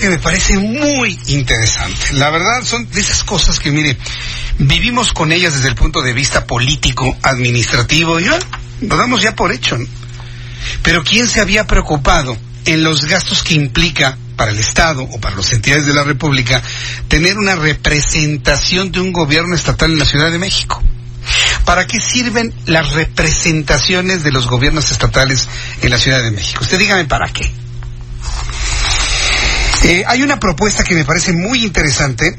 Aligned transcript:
Que 0.00 0.08
me 0.10 0.18
parece 0.18 0.56
muy 0.56 1.18
interesante. 1.26 2.12
La 2.12 2.30
verdad 2.30 2.62
son 2.62 2.88
de 2.88 3.00
esas 3.00 3.24
cosas 3.24 3.58
que, 3.58 3.72
mire, 3.72 3.96
vivimos 4.56 5.12
con 5.12 5.32
ellas 5.32 5.54
desde 5.54 5.66
el 5.66 5.74
punto 5.74 6.02
de 6.02 6.12
vista 6.12 6.46
político, 6.46 7.18
administrativo, 7.20 8.20
ya 8.20 8.38
lo 8.80 8.96
damos 8.96 9.22
ya 9.22 9.34
por 9.34 9.50
hecho. 9.50 9.76
¿no? 9.76 9.84
Pero 10.84 11.02
¿quién 11.02 11.26
se 11.26 11.40
había 11.40 11.66
preocupado 11.66 12.38
en 12.64 12.84
los 12.84 13.06
gastos 13.06 13.42
que 13.42 13.54
implica 13.54 14.16
para 14.36 14.52
el 14.52 14.60
Estado 14.60 15.02
o 15.02 15.20
para 15.20 15.34
las 15.34 15.52
entidades 15.52 15.86
de 15.86 15.94
la 15.94 16.04
República 16.04 16.62
tener 17.08 17.36
una 17.36 17.56
representación 17.56 18.92
de 18.92 19.00
un 19.00 19.12
gobierno 19.12 19.56
estatal 19.56 19.90
en 19.90 19.98
la 19.98 20.04
Ciudad 20.04 20.30
de 20.30 20.38
México? 20.38 20.80
¿Para 21.64 21.88
qué 21.88 21.98
sirven 21.98 22.54
las 22.66 22.92
representaciones 22.92 24.22
de 24.22 24.30
los 24.30 24.46
gobiernos 24.46 24.92
estatales 24.92 25.48
en 25.82 25.90
la 25.90 25.98
Ciudad 25.98 26.22
de 26.22 26.30
México? 26.30 26.60
Usted 26.62 26.78
dígame 26.78 27.06
para 27.06 27.32
qué. 27.32 27.52
Eh, 29.84 30.04
hay 30.06 30.22
una 30.22 30.40
propuesta 30.40 30.84
que 30.84 30.94
me 30.94 31.04
parece 31.04 31.32
muy 31.32 31.64
interesante 31.64 32.36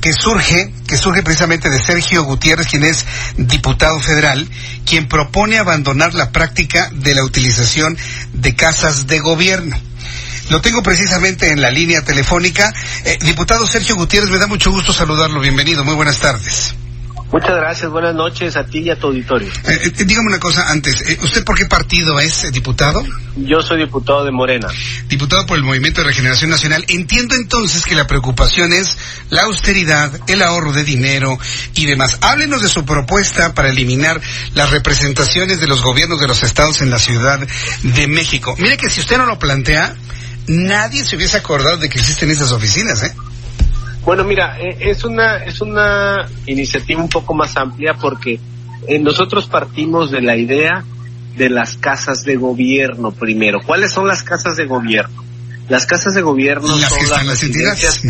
que 0.00 0.12
surge, 0.12 0.72
que 0.86 0.96
surge 0.96 1.22
precisamente 1.22 1.70
de 1.70 1.78
Sergio 1.78 2.24
Gutiérrez, 2.24 2.68
quien 2.68 2.84
es 2.84 3.04
diputado 3.36 4.00
federal, 4.00 4.48
quien 4.84 5.08
propone 5.08 5.58
abandonar 5.58 6.14
la 6.14 6.30
práctica 6.30 6.90
de 6.92 7.14
la 7.14 7.24
utilización 7.24 7.96
de 8.32 8.54
casas 8.54 9.06
de 9.06 9.18
gobierno. 9.18 9.78
Lo 10.50 10.60
tengo 10.60 10.82
precisamente 10.82 11.50
en 11.50 11.60
la 11.60 11.70
línea 11.70 12.02
telefónica. 12.02 12.72
Eh, 13.04 13.18
diputado 13.22 13.66
Sergio 13.66 13.96
Gutiérrez, 13.96 14.30
me 14.30 14.38
da 14.38 14.46
mucho 14.46 14.70
gusto 14.70 14.92
saludarlo. 14.92 15.40
Bienvenido. 15.40 15.84
Muy 15.84 15.94
buenas 15.94 16.18
tardes. 16.18 16.74
Muchas 17.30 17.56
gracias, 17.56 17.90
buenas 17.90 18.14
noches 18.14 18.56
a 18.56 18.64
ti 18.64 18.78
y 18.78 18.90
a 18.90 18.98
tu 18.98 19.08
auditorio. 19.08 19.48
Eh, 19.64 19.80
eh, 19.84 20.04
dígame 20.04 20.28
una 20.28 20.40
cosa 20.40 20.70
antes, 20.70 21.02
eh, 21.02 21.18
¿usted 21.22 21.44
por 21.44 21.58
qué 21.58 21.66
partido 21.66 22.18
es 22.18 22.44
eh, 22.44 22.50
diputado? 22.50 23.04
Yo 23.36 23.60
soy 23.60 23.80
diputado 23.80 24.24
de 24.24 24.30
Morena. 24.30 24.68
Diputado 25.08 25.44
por 25.44 25.58
el 25.58 25.62
Movimiento 25.62 26.00
de 26.00 26.06
Regeneración 26.06 26.50
Nacional. 26.50 26.86
Entiendo 26.88 27.34
entonces 27.34 27.84
que 27.84 27.94
la 27.94 28.06
preocupación 28.06 28.72
es 28.72 28.96
la 29.28 29.42
austeridad, 29.42 30.10
el 30.26 30.40
ahorro 30.42 30.72
de 30.72 30.84
dinero 30.84 31.38
y 31.74 31.84
demás. 31.84 32.16
Háblenos 32.22 32.62
de 32.62 32.68
su 32.68 32.86
propuesta 32.86 33.52
para 33.52 33.68
eliminar 33.68 34.20
las 34.54 34.70
representaciones 34.70 35.60
de 35.60 35.66
los 35.66 35.82
gobiernos 35.82 36.20
de 36.20 36.28
los 36.28 36.42
estados 36.42 36.80
en 36.80 36.90
la 36.90 36.98
Ciudad 36.98 37.46
de 37.82 38.06
México. 38.06 38.56
Mire 38.58 38.78
que 38.78 38.88
si 38.88 39.00
usted 39.00 39.18
no 39.18 39.26
lo 39.26 39.38
plantea, 39.38 39.94
nadie 40.46 41.04
se 41.04 41.16
hubiese 41.16 41.36
acordado 41.36 41.76
de 41.76 41.90
que 41.90 41.98
existen 41.98 42.30
esas 42.30 42.52
oficinas, 42.52 43.02
¿eh? 43.02 43.14
Bueno, 44.08 44.24
mira, 44.24 44.56
eh, 44.58 44.74
es 44.80 45.04
una 45.04 45.36
es 45.44 45.60
una 45.60 46.26
iniciativa 46.46 46.98
un 46.98 47.10
poco 47.10 47.34
más 47.34 47.54
amplia 47.58 47.92
porque 47.92 48.40
eh, 48.86 48.98
nosotros 48.98 49.48
partimos 49.48 50.10
de 50.10 50.22
la 50.22 50.34
idea 50.34 50.82
de 51.36 51.50
las 51.50 51.76
casas 51.76 52.24
de 52.24 52.36
gobierno 52.36 53.10
primero. 53.10 53.58
¿Cuáles 53.66 53.92
son 53.92 54.08
las 54.08 54.22
casas 54.22 54.56
de 54.56 54.64
gobierno? 54.64 55.22
Las 55.68 55.84
casas 55.84 56.14
de 56.14 56.22
gobierno 56.22 56.74
Las 56.74 56.88
son 56.88 57.10
las 57.10 57.26
residencias, 57.26 58.00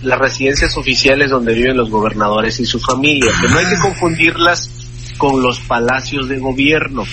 las 0.00 0.18
residencias 0.18 0.74
oficiales 0.78 1.28
donde 1.28 1.52
viven 1.52 1.76
los 1.76 1.90
gobernadores 1.90 2.58
y 2.60 2.64
su 2.64 2.80
familia. 2.80 3.30
Que 3.38 3.48
no 3.48 3.58
hay 3.58 3.66
que 3.66 3.78
confundirlas 3.78 4.70
con 5.18 5.42
los 5.42 5.60
palacios 5.60 6.30
de 6.30 6.38
gobierno 6.38 7.04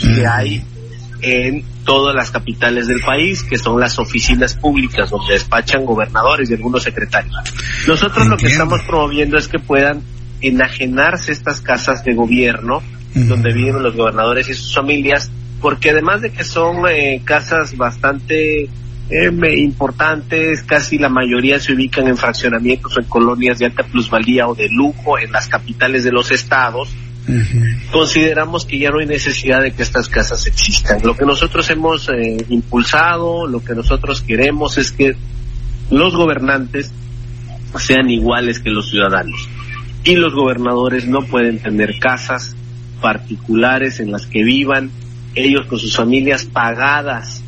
que 0.00 0.26
hay 0.26 0.64
en 1.20 1.64
todas 1.84 2.14
las 2.14 2.30
capitales 2.30 2.86
del 2.88 3.00
país, 3.00 3.42
que 3.42 3.58
son 3.58 3.80
las 3.80 3.98
oficinas 3.98 4.54
públicas 4.54 5.10
donde 5.10 5.34
despachan 5.34 5.84
gobernadores 5.84 6.50
y 6.50 6.54
algunos 6.54 6.82
secretarios. 6.82 7.34
Nosotros 7.86 8.26
lo 8.26 8.36
que 8.36 8.46
estamos 8.52 8.82
promoviendo 8.82 9.36
es 9.38 9.48
que 9.48 9.58
puedan 9.58 10.02
enajenarse 10.40 11.32
estas 11.32 11.60
casas 11.60 12.04
de 12.04 12.14
gobierno 12.14 12.82
donde 13.14 13.52
viven 13.52 13.82
los 13.82 13.96
gobernadores 13.96 14.48
y 14.48 14.54
sus 14.54 14.74
familias, 14.74 15.30
porque 15.60 15.90
además 15.90 16.20
de 16.20 16.30
que 16.30 16.44
son 16.44 16.86
eh, 16.88 17.20
casas 17.24 17.76
bastante 17.76 18.64
eh, 19.10 19.30
me- 19.32 19.56
importantes, 19.56 20.62
casi 20.62 20.98
la 20.98 21.08
mayoría 21.08 21.58
se 21.58 21.72
ubican 21.72 22.06
en 22.06 22.16
fraccionamientos 22.16 22.96
o 22.96 23.00
en 23.00 23.06
colonias 23.06 23.58
de 23.58 23.66
alta 23.66 23.82
plusvalía 23.82 24.46
o 24.46 24.54
de 24.54 24.68
lujo 24.68 25.18
en 25.18 25.32
las 25.32 25.48
capitales 25.48 26.04
de 26.04 26.12
los 26.12 26.30
estados, 26.30 26.90
Consideramos 27.92 28.64
que 28.64 28.78
ya 28.78 28.90
no 28.90 29.00
hay 29.00 29.06
necesidad 29.06 29.62
de 29.62 29.72
que 29.72 29.82
estas 29.82 30.08
casas 30.08 30.46
existan. 30.46 31.00
Lo 31.02 31.16
que 31.16 31.24
nosotros 31.24 31.68
hemos 31.70 32.08
eh, 32.08 32.44
impulsado, 32.48 33.46
lo 33.46 33.62
que 33.62 33.74
nosotros 33.74 34.22
queremos 34.22 34.78
es 34.78 34.92
que 34.92 35.14
los 35.90 36.14
gobernantes 36.14 36.90
sean 37.78 38.10
iguales 38.10 38.60
que 38.60 38.70
los 38.70 38.90
ciudadanos. 38.90 39.48
Y 40.04 40.16
los 40.16 40.34
gobernadores 40.34 41.06
no 41.06 41.20
pueden 41.22 41.58
tener 41.58 41.98
casas 41.98 42.54
particulares 43.00 44.00
en 44.00 44.10
las 44.10 44.26
que 44.26 44.42
vivan 44.42 44.90
ellos 45.34 45.66
con 45.66 45.78
sus 45.78 45.94
familias 45.94 46.44
pagadas 46.44 47.42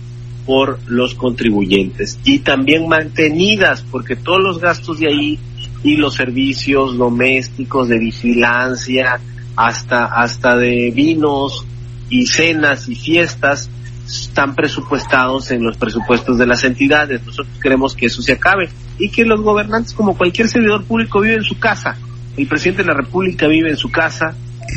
por 0.46 0.78
los 0.86 1.14
contribuyentes 1.14 2.18
y 2.24 2.40
también 2.40 2.88
mantenidas 2.88 3.82
porque 3.90 4.16
todos 4.16 4.40
los 4.42 4.60
gastos 4.60 4.98
de 4.98 5.08
ahí 5.08 5.38
y 5.82 5.96
los 5.96 6.14
servicios 6.14 6.96
domésticos 6.96 7.88
de 7.88 7.98
vigilancia 7.98 9.20
hasta 9.66 10.06
hasta 10.06 10.56
de 10.56 10.90
vinos 10.90 11.66
y 12.08 12.26
cenas 12.26 12.88
y 12.88 12.94
fiestas 12.94 13.68
están 14.06 14.54
presupuestados 14.54 15.50
en 15.50 15.62
los 15.62 15.76
presupuestos 15.76 16.38
de 16.38 16.46
las 16.46 16.64
entidades. 16.64 17.24
Nosotros 17.24 17.58
queremos 17.62 17.94
que 17.94 18.06
eso 18.06 18.22
se 18.22 18.32
acabe 18.32 18.70
y 18.98 19.10
que 19.10 19.24
los 19.24 19.42
gobernantes, 19.42 19.92
como 19.92 20.16
cualquier 20.16 20.48
servidor 20.48 20.84
público, 20.84 21.20
viven 21.20 21.38
en 21.38 21.44
su 21.44 21.58
casa. 21.58 21.96
El 22.36 22.46
presidente 22.46 22.82
de 22.82 22.88
la 22.88 22.94
República 22.94 23.46
vive 23.46 23.70
en 23.70 23.76
su 23.76 23.90
casa 23.90 24.34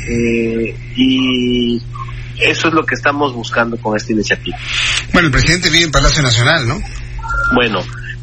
eh, 0.09 0.75
y 0.97 1.81
eso 2.39 2.67
es 2.67 2.73
lo 2.73 2.85
que 2.85 2.95
estamos 2.95 3.33
buscando 3.33 3.77
con 3.77 3.95
esta 3.95 4.11
iniciativa. 4.11 4.57
Bueno, 5.13 5.27
el 5.27 5.31
presidente 5.31 5.69
vive 5.69 5.85
en 5.85 5.91
Palacio 5.91 6.21
Nacional, 6.21 6.67
¿no? 6.67 6.77
Bueno, 7.55 7.79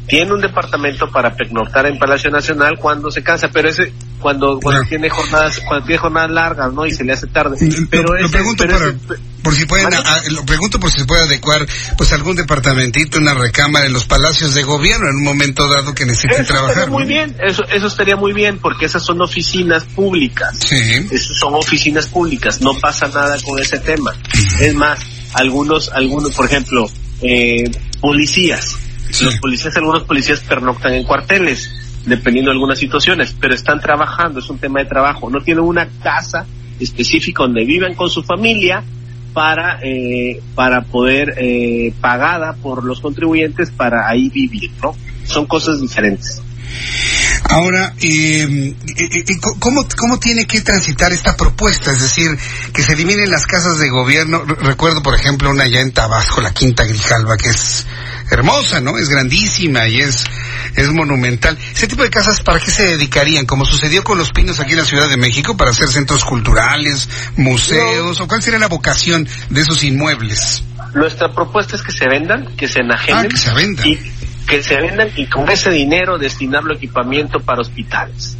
tiene 0.07 0.31
un 0.31 0.41
departamento 0.41 1.09
para 1.09 1.33
pernoctar 1.33 1.87
en 1.87 1.97
Palacio 1.97 2.29
Nacional 2.29 2.77
cuando 2.77 3.09
se 3.09 3.23
cansa, 3.23 3.49
pero 3.51 3.67
ese 3.67 3.91
cuando 4.21 4.59
cuando 4.61 4.69
Claro. 4.81 4.85
tiene 4.87 5.09
jornadas 5.09 5.59
cuando 5.67 5.85
tiene 5.85 5.99
jornadas 5.99 6.31
largas, 6.31 6.71
¿no? 6.73 6.85
Y 6.85 6.91
se 6.91 7.03
le 7.03 7.13
hace 7.13 7.27
tarde. 7.27 7.57
Pero 7.89 8.03
lo, 8.13 8.21
lo 8.21 8.29
pregunto 8.29 8.63
pero 8.65 8.77
para- 8.79 8.89
ese- 8.91 9.31
por 9.43 9.55
si 9.55 9.65
pueden, 9.65 9.91
a- 9.93 10.21
lo 10.29 10.45
pregunto 10.45 10.79
por 10.79 10.91
si 10.91 10.99
se 10.99 11.05
puede 11.05 11.23
adecuar, 11.23 11.65
pues 11.97 12.13
algún 12.13 12.35
departamentito, 12.35 13.17
una 13.17 13.33
recámara 13.33 13.87
en 13.87 13.93
los 13.93 14.05
palacios 14.05 14.53
de 14.53 14.61
gobierno 14.61 15.09
en 15.09 15.15
un 15.15 15.23
momento 15.23 15.67
dado 15.67 15.95
que 15.95 16.05
necesiten 16.05 16.41
Eso 16.43 16.53
trabajar. 16.53 16.89
muy 16.91 17.03
¿no? 17.03 17.09
bien, 17.09 17.35
eso, 17.43 17.63
eso 17.73 17.87
estaría 17.87 18.15
muy 18.15 18.33
bien, 18.33 18.59
porque 18.59 18.85
esas 18.85 19.03
son 19.03 19.19
oficinas 19.21 19.83
públicas. 19.85 20.59
Sí. 20.59 20.75
Esas 21.11 21.37
son 21.39 21.55
oficinas 21.55 22.05
públicas, 22.05 22.61
no 22.61 22.75
pasa 22.79 23.07
nada 23.07 23.35
con 23.43 23.57
ese 23.59 23.79
tema. 23.79 24.13
Es 24.59 24.75
más, 24.75 24.99
algunos, 25.33 25.89
algunos, 25.89 26.33
por 26.35 26.45
ejemplo, 26.45 26.87
eh, 27.23 27.63
policías. 27.99 28.75
Sí. 29.09 29.25
Los 29.25 29.37
policías, 29.37 29.75
algunos 29.75 30.03
policías 30.03 30.39
pernoctan 30.41 30.93
en 30.93 31.03
cuarteles, 31.03 31.69
dependiendo 32.05 32.49
de 32.51 32.55
algunas 32.55 32.79
situaciones, 32.79 33.35
pero 33.39 33.53
están 33.53 33.79
trabajando, 33.79 34.39
es 34.39 34.49
un 34.49 34.57
tema 34.57 34.79
de 34.79 34.85
trabajo. 34.85 35.29
No 35.29 35.41
tienen 35.41 35.63
una 35.63 35.87
casa 36.03 36.45
específica 36.79 37.43
donde 37.43 37.63
viven 37.65 37.93
con 37.95 38.09
su 38.09 38.23
familia 38.23 38.83
para 39.33 39.79
eh, 39.81 40.41
para 40.55 40.81
poder 40.81 41.35
eh, 41.37 41.93
pagada 42.01 42.53
por 42.53 42.83
los 42.83 42.99
contribuyentes 42.99 43.71
para 43.71 44.09
ahí 44.09 44.29
vivir, 44.29 44.71
¿no? 44.81 44.95
Son 45.25 45.45
cosas 45.45 45.79
diferentes. 45.79 46.41
Ahora, 47.49 47.93
eh, 48.01 48.75
¿cómo, 49.59 49.85
¿cómo 49.97 50.19
tiene 50.19 50.45
que 50.45 50.61
transitar 50.61 51.11
esta 51.11 51.35
propuesta? 51.35 51.91
Es 51.91 52.01
decir, 52.01 52.29
que 52.73 52.81
se 52.81 52.93
eliminen 52.93 53.29
las 53.29 53.45
casas 53.45 53.77
de 53.79 53.89
gobierno. 53.89 54.43
Re- 54.45 54.55
Recuerdo, 54.55 55.01
por 55.03 55.15
ejemplo, 55.15 55.49
una 55.49 55.63
allá 55.65 55.81
en 55.81 55.91
Tabasco, 55.91 56.39
la 56.41 56.53
Quinta 56.53 56.85
Grijalva, 56.85 57.37
que 57.37 57.49
es 57.49 57.85
hermosa, 58.31 58.79
¿no? 58.79 58.97
Es 58.97 59.09
grandísima 59.09 59.87
y 59.87 59.99
es, 60.01 60.25
es 60.75 60.89
monumental. 60.91 61.57
¿Ese 61.73 61.87
tipo 61.87 62.03
de 62.03 62.09
casas 62.09 62.41
para 62.41 62.59
qué 62.59 62.71
se 62.71 62.85
dedicarían? 62.85 63.45
Como 63.45 63.65
sucedió 63.65 64.03
con 64.03 64.17
Los 64.17 64.31
Pinos 64.31 64.59
aquí 64.59 64.71
en 64.71 64.79
la 64.79 64.85
Ciudad 64.85 65.09
de 65.09 65.17
México, 65.17 65.55
para 65.57 65.71
hacer 65.71 65.87
centros 65.89 66.23
culturales, 66.25 67.09
museos, 67.37 68.19
o 68.21 68.27
cuál 68.27 68.41
sería 68.41 68.59
la 68.59 68.67
vocación 68.67 69.27
de 69.49 69.61
esos 69.61 69.83
inmuebles? 69.83 70.63
Nuestra 70.93 71.33
propuesta 71.33 71.75
es 71.75 71.81
que 71.81 71.91
se 71.91 72.07
vendan, 72.07 72.47
que 72.57 72.67
se 72.67 72.79
enajenen 72.79 73.25
Ah, 73.25 73.27
que 73.27 73.37
se 73.37 73.53
vendan. 73.53 73.87
y 73.87 73.97
que 74.47 74.61
se 74.63 74.75
vendan 74.75 75.09
y 75.15 75.25
con 75.27 75.49
ese 75.49 75.69
dinero 75.71 76.17
destinarlo 76.17 76.73
a 76.73 76.75
equipamiento 76.77 77.39
para 77.39 77.61
hospitales. 77.61 78.35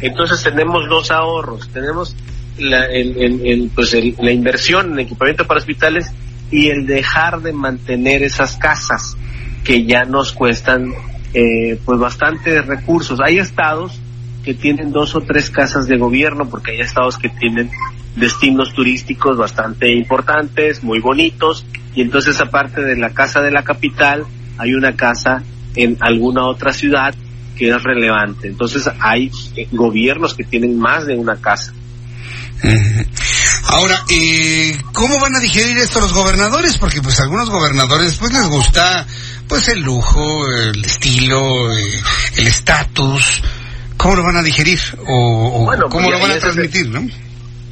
Entonces 0.00 0.42
tenemos 0.42 0.88
dos 0.88 1.10
ahorros, 1.10 1.68
tenemos 1.70 2.14
la, 2.58 2.84
el- 2.86 3.16
el- 3.20 3.46
el, 3.46 3.70
pues 3.74 3.92
el- 3.94 4.14
la 4.20 4.30
inversión 4.30 4.92
en 4.92 5.00
equipamiento 5.00 5.46
para 5.46 5.58
hospitales 5.60 6.06
y 6.50 6.68
el 6.68 6.86
dejar 6.86 7.40
de 7.40 7.52
mantener 7.52 8.22
esas 8.22 8.56
casas 8.56 9.16
que 9.64 9.84
ya 9.84 10.04
nos 10.04 10.32
cuestan 10.32 10.92
eh, 11.34 11.78
pues 11.84 11.98
bastantes 11.98 12.64
recursos. 12.66 13.18
Hay 13.20 13.38
estados 13.38 14.00
que 14.44 14.54
tienen 14.54 14.92
dos 14.92 15.14
o 15.14 15.20
tres 15.20 15.50
casas 15.50 15.86
de 15.88 15.98
gobierno 15.98 16.48
porque 16.48 16.72
hay 16.72 16.80
estados 16.80 17.18
que 17.18 17.28
tienen 17.28 17.70
destinos 18.14 18.72
turísticos 18.72 19.36
bastante 19.36 19.92
importantes, 19.92 20.84
muy 20.84 21.00
bonitos 21.00 21.66
y 21.94 22.02
entonces 22.02 22.40
aparte 22.40 22.82
de 22.82 22.96
la 22.96 23.10
casa 23.10 23.40
de 23.40 23.50
la 23.50 23.64
capital 23.64 24.24
hay 24.58 24.74
una 24.74 24.94
casa 24.94 25.42
en 25.74 25.96
alguna 26.00 26.46
otra 26.46 26.72
ciudad 26.72 27.14
que 27.56 27.70
es 27.70 27.82
relevante. 27.82 28.48
Entonces 28.48 28.88
hay 29.00 29.30
eh, 29.56 29.66
gobiernos 29.72 30.34
que 30.34 30.44
tienen 30.44 30.78
más 30.78 31.06
de 31.06 31.16
una 31.16 31.36
casa. 31.36 31.72
Ahora, 33.66 34.04
eh, 34.10 34.78
¿cómo 34.92 35.18
van 35.18 35.34
a 35.34 35.40
digerir 35.40 35.76
esto 35.78 36.00
los 36.00 36.12
gobernadores? 36.12 36.78
Porque 36.78 37.02
pues 37.02 37.18
algunos 37.20 37.50
gobernadores 37.50 38.16
pues 38.16 38.32
les 38.32 38.48
gusta 38.48 39.06
pues 39.48 39.68
el 39.68 39.80
lujo, 39.80 40.48
el 40.48 40.84
estilo, 40.84 41.72
eh, 41.72 42.00
el 42.36 42.46
estatus. 42.46 43.42
¿Cómo 43.96 44.16
lo 44.16 44.22
van 44.24 44.36
a 44.36 44.42
digerir? 44.42 44.78
¿O, 45.06 45.64
Bueno, 45.64 45.84
cómo 45.88 46.08
pues, 46.08 46.18
lo 46.18 46.26
van 46.26 46.36
a 46.36 46.40
transmitir, 46.40 46.88
no? 46.88 47.06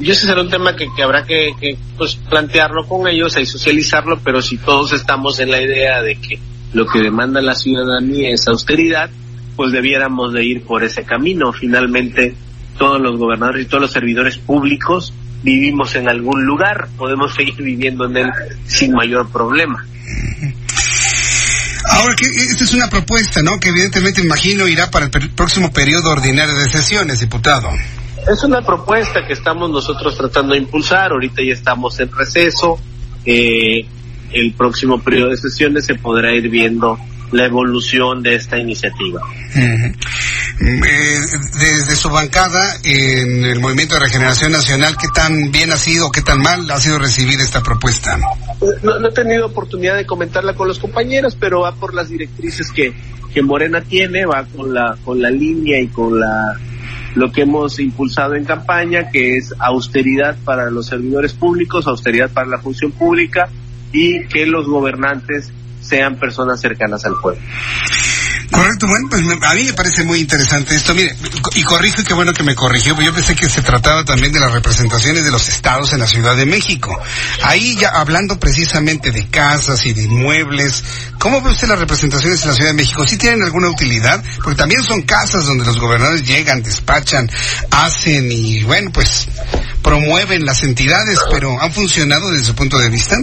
Y 0.01 0.11
ese 0.11 0.27
será 0.27 0.41
un 0.41 0.51
tema 0.51 0.75
que, 0.75 0.87
que 0.95 1.03
habrá 1.03 1.25
que, 1.25 1.53
que, 1.61 1.77
pues, 1.97 2.17
plantearlo 2.17 2.87
con 2.87 3.07
ellos 3.07 3.37
y 3.39 3.47
socializarlo, 3.47 4.21
pero 4.25 4.41
si 4.41 4.59
todos 4.59 4.93
estamos 4.93 5.39
en 5.41 5.51
la 5.51 5.61
idea 5.61 6.03
de 6.03 6.17
que 6.17 6.39
lo 6.73 6.87
que 6.87 7.01
demanda 7.01 7.41
la 7.43 7.55
ciudadanía 7.55 8.31
es 8.31 8.49
austeridad, 8.49 9.11
pues 9.57 9.73
debiéramos 9.73 10.33
de 10.33 10.45
ir 10.45 10.63
por 10.63 10.83
ese 10.85 11.05
camino. 11.05 11.53
Finalmente, 11.53 12.35
todos 12.79 13.01
los 13.01 13.19
gobernadores 13.19 13.67
y 13.67 13.69
todos 13.69 13.83
los 13.83 13.93
servidores 13.93 14.39
públicos 14.39 15.13
vivimos 15.43 15.95
en 15.97 16.09
algún 16.09 16.45
lugar, 16.45 16.89
podemos 16.97 17.35
seguir 17.35 17.57
viviendo 17.57 18.07
en 18.07 18.17
él 18.17 18.31
sin 18.67 18.93
mayor 18.93 19.31
problema. 19.31 19.85
Ahora, 21.93 22.15
que 22.17 22.27
esta 22.27 22.65
es 22.65 22.73
una 22.75 22.89
propuesta, 22.89 23.43
¿no? 23.43 23.59
Que 23.61 23.69
evidentemente, 23.69 24.23
imagino, 24.23 24.67
irá 24.67 24.91
para 24.91 25.07
el 25.07 25.11
per- 25.11 25.31
próximo 25.31 25.73
periodo 25.73 26.11
ordinario 26.11 26.55
de 26.55 26.69
sesiones, 26.69 27.21
diputado. 27.21 27.69
Es 28.33 28.43
una 28.45 28.63
propuesta 28.63 29.27
que 29.27 29.33
estamos 29.33 29.71
nosotros 29.71 30.17
tratando 30.17 30.55
de 30.55 30.61
impulsar. 30.61 31.11
Ahorita 31.13 31.43
ya 31.47 31.53
estamos 31.53 31.99
en 32.01 32.11
receso. 32.13 32.79
Eh, 33.25 33.85
el 34.33 34.53
próximo 34.55 35.01
periodo 35.03 35.31
de 35.31 35.37
sesiones 35.37 35.85
se 35.87 35.95
podrá 35.97 36.33
ir 36.35 36.49
viendo 36.49 36.99
la 37.33 37.45
evolución 37.47 38.23
de 38.23 38.35
esta 38.37 38.59
iniciativa. 38.59 39.21
Eh, 39.55 39.93
desde 40.63 41.97
su 41.97 42.09
bancada 42.09 42.77
en 42.85 43.45
el 43.45 43.61
Movimiento 43.61 43.95
de 43.95 44.01
Regeneración 44.01 44.53
Nacional, 44.53 44.97
¿qué 44.97 45.09
tan 45.15 45.51
bien 45.51 45.73
ha 45.73 45.77
sido, 45.77 46.11
qué 46.11 46.23
tan 46.23 46.41
mal 46.41 46.71
ha 46.71 46.79
sido 46.79 46.99
recibida 46.99 47.43
esta 47.43 47.63
propuesta? 47.63 48.19
No, 48.83 48.99
no 48.99 49.09
he 49.09 49.13
tenido 49.13 49.47
oportunidad 49.47 49.97
de 49.97 50.07
comentarla 50.07 50.55
con 50.55 50.69
los 50.69 50.79
compañeros, 50.79 51.37
pero 51.39 51.61
va 51.61 51.75
por 51.75 51.95
las 51.95 52.09
directrices 52.09 52.71
que, 52.71 52.93
que 53.35 53.43
Morena 53.43 53.81
tiene, 53.81 54.25
va 54.25 54.45
con 54.45 54.73
la, 54.73 54.97
con 55.05 55.21
la 55.21 55.31
línea 55.31 55.81
y 55.81 55.89
con 55.89 56.21
la, 56.21 56.57
lo 57.17 57.33
que 57.33 57.43
hemos 57.43 57.81
impulsado 57.81 58.35
en 58.35 58.45
campaña, 58.45 59.11
que 59.11 59.37
es 59.37 59.53
austeridad 59.59 60.37
para 60.45 60.71
los 60.71 60.87
servidores 60.87 61.33
públicos, 61.33 61.87
austeridad 61.87 62.31
para 62.31 62.47
la 62.47 62.59
función 62.59 62.93
pública 62.93 63.49
y 63.93 64.27
que 64.27 64.47
los 64.47 64.67
gobernantes 64.69 65.53
sean 65.81 66.17
personas 66.17 66.61
cercanas 66.61 67.05
al 67.05 67.15
pueblo. 67.21 67.43
Correcto, 68.53 68.87
bueno, 68.87 69.09
pues 69.09 69.23
a 69.23 69.55
mí 69.55 69.65
me 69.65 69.73
parece 69.73 70.05
muy 70.05 70.21
interesante 70.21 70.75
esto. 70.75 70.95
Mire, 70.95 71.17
y 71.55 71.63
corrijo, 71.63 72.03
y 72.03 72.05
qué 72.05 72.13
bueno 72.13 72.35
que 72.35 72.43
me 72.43 72.55
corrigió, 72.55 72.95
porque 72.95 73.07
yo 73.07 73.15
pensé 73.15 73.35
que 73.35 73.49
se 73.49 73.63
trataba 73.63 74.05
también 74.05 74.31
de 74.31 74.41
las 74.41 74.53
representaciones 74.53 75.25
de 75.25 75.31
los 75.31 75.49
estados 75.49 75.93
en 75.95 76.01
la 76.01 76.07
Ciudad 76.07 76.37
de 76.37 76.45
México. 76.45 76.97
Ahí 77.43 77.77
ya 77.77 77.89
hablando 77.89 78.39
precisamente 78.39 79.11
de 79.11 79.27
casas 79.29 79.87
y 79.87 79.95
de 79.95 80.03
inmuebles, 80.03 80.85
¿cómo 81.19 81.41
ve 81.41 81.51
usted 81.51 81.67
las 81.67 81.79
representaciones 81.79 82.43
en 82.43 82.49
la 82.49 82.55
Ciudad 82.55 82.71
de 82.71 82.77
México? 82.77 83.07
¿Sí 83.07 83.17
tienen 83.17 83.43
alguna 83.43 83.71
utilidad? 83.71 84.23
Porque 84.45 84.59
también 84.59 84.83
son 84.83 85.01
casas 85.03 85.47
donde 85.47 85.65
los 85.65 85.79
gobernadores 85.79 86.27
llegan, 86.27 86.63
despachan, 86.63 87.31
hacen 87.71 88.31
y, 88.31 88.63
bueno, 88.65 88.91
pues 88.93 89.29
promueven 89.83 90.45
las 90.45 90.63
entidades, 90.63 91.19
pero 91.31 91.61
¿han 91.61 91.73
funcionado 91.73 92.31
desde 92.31 92.45
su 92.45 92.55
punto 92.55 92.79
de 92.79 92.91
vista? 92.91 93.17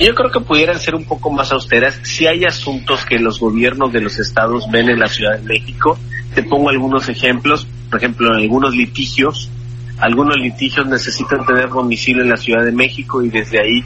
Yo 0.00 0.14
creo 0.14 0.30
que 0.30 0.40
pudieran 0.40 0.80
ser 0.80 0.96
un 0.96 1.04
poco 1.04 1.30
más 1.30 1.52
austeras 1.52 2.00
si 2.02 2.26
hay 2.26 2.44
asuntos 2.44 3.04
que 3.04 3.18
los 3.18 3.38
gobiernos 3.38 3.92
de 3.92 4.00
los 4.00 4.18
estados 4.18 4.68
ven 4.70 4.88
en 4.88 4.98
la 4.98 5.08
Ciudad 5.08 5.38
de 5.38 5.42
México. 5.42 5.98
Te 6.34 6.42
pongo 6.42 6.70
algunos 6.70 7.08
ejemplos, 7.08 7.66
por 7.90 7.98
ejemplo, 7.98 8.34
en 8.34 8.42
algunos 8.42 8.74
litigios. 8.74 9.50
Algunos 9.98 10.36
litigios 10.36 10.86
necesitan 10.88 11.46
tener 11.46 11.68
domicilio 11.68 12.22
en 12.22 12.30
la 12.30 12.36
Ciudad 12.36 12.64
de 12.64 12.72
México 12.72 13.22
y 13.22 13.28
desde 13.28 13.60
ahí 13.60 13.84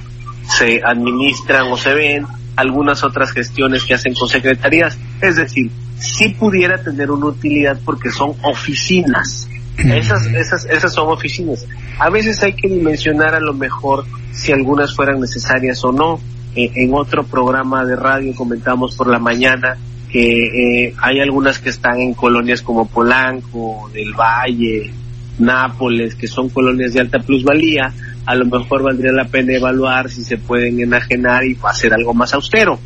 se 0.49 0.81
administran 0.83 1.71
o 1.71 1.77
se 1.77 1.93
ven 1.93 2.27
algunas 2.57 3.05
otras 3.05 3.31
gestiones 3.33 3.85
que 3.85 3.93
hacen 3.93 4.15
con 4.15 4.29
secretarías. 4.29 4.97
Es 5.21 5.37
decir, 5.37 5.71
sí 5.99 6.31
pudiera 6.31 6.83
tener 6.83 7.11
una 7.11 7.27
utilidad 7.27 7.79
porque 7.85 8.11
son 8.11 8.35
oficinas. 8.43 9.47
Esas, 9.77 10.27
esas, 10.27 10.65
esas 10.65 10.93
son 10.93 11.09
oficinas. 11.09 11.67
A 11.99 12.11
veces 12.11 12.43
hay 12.43 12.53
que 12.53 12.69
dimensionar 12.69 13.35
a 13.35 13.41
lo 13.41 13.55
mejor 13.55 14.05
si 14.33 14.53
algunas 14.53 14.95
fueran 14.95 15.21
necesarias 15.21 15.85
o 15.85 15.93
no. 15.93 16.21
En 16.55 16.95
otro 16.95 17.25
programa 17.25 17.85
de 17.85 17.97
radio 17.97 18.35
comentamos 18.35 18.97
por 18.97 19.09
la 19.09 19.19
mañana 19.19 19.77
que 20.11 20.87
eh, 20.87 20.95
hay 21.01 21.21
algunas 21.21 21.59
que 21.59 21.69
están 21.69 22.01
en 22.01 22.15
colonias 22.15 22.63
como 22.63 22.89
Polanco, 22.89 23.91
del 23.93 24.15
Valle, 24.15 24.93
Nápoles, 25.39 26.15
que 26.15 26.27
son 26.27 26.49
colonias 26.49 26.95
de 26.95 27.01
alta 27.01 27.19
plusvalía. 27.19 27.93
A 28.27 28.35
lo 28.35 28.47
mejor 28.47 28.83
valdría 28.83 29.13
la 29.13 29.27
pena 29.27 29.55
evaluar 29.55 30.09
si 30.09 30.23
se 30.25 30.39
pueden 30.39 30.81
enajenar 30.81 31.45
y 31.45 31.57
hacer 31.63 31.95
algo 31.95 32.15
más 32.15 32.33
austero. 32.35 32.79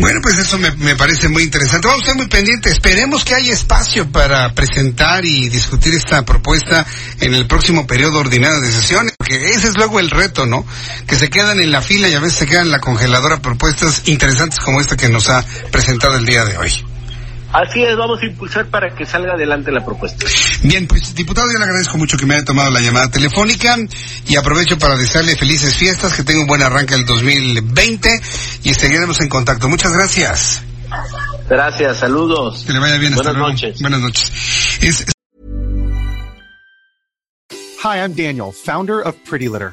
Bueno, 0.00 0.20
pues 0.22 0.38
eso 0.38 0.58
me, 0.58 0.70
me 0.76 0.96
parece 0.96 1.28
muy 1.28 1.42
interesante. 1.42 1.86
Vamos 1.86 2.00
a 2.00 2.04
estar 2.04 2.16
muy 2.16 2.26
pendientes. 2.26 2.72
Esperemos 2.72 3.22
que 3.22 3.34
haya 3.34 3.52
espacio 3.52 4.10
para 4.10 4.54
presentar 4.54 5.26
y 5.26 5.50
discutir 5.50 5.92
esta 5.92 6.24
propuesta 6.24 6.86
en 7.20 7.34
el 7.34 7.46
próximo 7.46 7.86
periodo 7.86 8.18
ordinario 8.18 8.60
de 8.60 8.72
sesiones, 8.72 9.12
porque 9.18 9.50
ese 9.50 9.68
es 9.68 9.76
luego 9.76 10.00
el 10.00 10.10
reto, 10.10 10.46
¿no? 10.46 10.64
Que 11.06 11.16
se 11.16 11.28
quedan 11.28 11.60
en 11.60 11.70
la 11.70 11.82
fila 11.82 12.08
y 12.08 12.14
a 12.14 12.20
veces 12.20 12.38
se 12.38 12.46
quedan 12.46 12.66
en 12.66 12.72
la 12.72 12.80
congeladora 12.80 13.42
propuestas 13.42 14.02
interesantes 14.06 14.58
como 14.60 14.80
esta 14.80 14.96
que 14.96 15.10
nos 15.10 15.28
ha 15.28 15.44
presentado 15.70 16.16
el 16.16 16.24
día 16.24 16.46
de 16.46 16.56
hoy. 16.56 16.89
Así 17.52 17.82
es, 17.82 17.96
vamos 17.96 18.22
a 18.22 18.26
impulsar 18.26 18.66
para 18.66 18.94
que 18.94 19.04
salga 19.04 19.32
adelante 19.32 19.72
la 19.72 19.84
propuesta. 19.84 20.24
Bien, 20.62 20.86
pues 20.86 21.14
diputado, 21.14 21.48
yo 21.52 21.58
le 21.58 21.64
agradezco 21.64 21.98
mucho 21.98 22.16
que 22.16 22.24
me 22.24 22.34
haya 22.36 22.44
tomado 22.44 22.70
la 22.70 22.80
llamada 22.80 23.10
telefónica 23.10 23.76
y 24.28 24.36
aprovecho 24.36 24.78
para 24.78 24.96
desearle 24.96 25.34
felices 25.36 25.74
fiestas, 25.74 26.14
que 26.14 26.22
tenga 26.22 26.40
un 26.42 26.46
buen 26.46 26.62
arranque 26.62 26.94
el 26.94 27.04
2020 27.04 28.20
y 28.62 28.74
seguiremos 28.74 29.20
en 29.20 29.28
contacto. 29.28 29.68
Muchas 29.68 29.92
gracias. 29.92 30.62
Gracias, 31.48 31.98
saludos. 31.98 32.62
Que 32.66 32.72
le 32.72 32.78
vaya 32.78 32.98
bien. 32.98 33.14
hasta 33.14 33.32
Buenas 33.32 33.38
luego. 33.38 33.52
noches. 33.52 33.80
Buenas 33.80 34.00
noches. 34.00 34.32
Es- 34.80 35.04
Hi, 37.82 37.96
I'm 37.98 38.14
Daniel, 38.14 38.52
founder 38.52 39.00
of 39.04 39.16
Pretty 39.28 39.48
Litter. 39.48 39.72